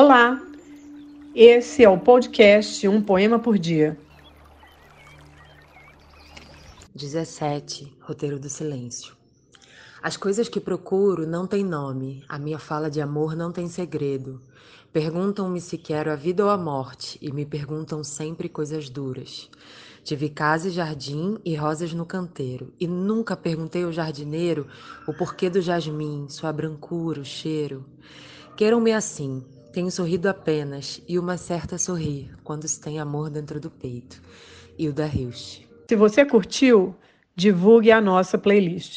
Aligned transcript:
Olá, 0.00 0.40
esse 1.34 1.82
é 1.82 1.88
o 1.88 1.98
podcast 1.98 2.86
Um 2.86 3.02
Poema 3.02 3.36
por 3.36 3.58
Dia. 3.58 3.98
17 6.94 7.96
Roteiro 8.00 8.38
do 8.38 8.48
Silêncio 8.48 9.16
As 10.00 10.16
coisas 10.16 10.48
que 10.48 10.60
procuro 10.60 11.26
não 11.26 11.48
têm 11.48 11.64
nome, 11.64 12.22
a 12.28 12.38
minha 12.38 12.60
fala 12.60 12.88
de 12.88 13.00
amor 13.00 13.34
não 13.34 13.50
tem 13.50 13.66
segredo. 13.66 14.40
Perguntam-me 14.92 15.60
se 15.60 15.76
quero 15.76 16.12
a 16.12 16.14
vida 16.14 16.44
ou 16.44 16.50
a 16.50 16.56
morte, 16.56 17.18
e 17.20 17.32
me 17.32 17.44
perguntam 17.44 18.04
sempre 18.04 18.48
coisas 18.48 18.88
duras. 18.88 19.50
Tive 20.04 20.28
casa 20.28 20.68
e 20.68 20.70
jardim 20.70 21.38
e 21.44 21.56
rosas 21.56 21.92
no 21.92 22.06
canteiro, 22.06 22.72
e 22.78 22.86
nunca 22.86 23.36
perguntei 23.36 23.82
ao 23.82 23.90
jardineiro 23.90 24.64
o 25.08 25.12
porquê 25.12 25.50
do 25.50 25.60
jasmim, 25.60 26.28
sua 26.28 26.52
brancura, 26.52 27.20
o 27.20 27.24
cheiro. 27.24 27.84
Queiram-me 28.56 28.92
assim, 28.92 29.44
tenho 29.72 29.90
sorrido 29.90 30.28
apenas, 30.28 31.00
e 31.06 31.18
uma 31.18 31.36
certa 31.36 31.78
sorrir, 31.78 32.30
quando 32.42 32.66
se 32.66 32.80
tem 32.80 32.98
amor 32.98 33.30
dentro 33.30 33.60
do 33.60 33.70
peito. 33.70 34.20
Hilda 34.78 35.06
Hilst. 35.06 35.62
Se 35.88 35.96
você 35.96 36.24
curtiu, 36.24 36.94
divulgue 37.34 37.90
a 37.90 38.00
nossa 38.00 38.38
playlist. 38.38 38.96